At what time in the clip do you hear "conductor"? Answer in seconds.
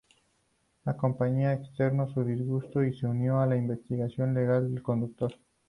4.81-5.31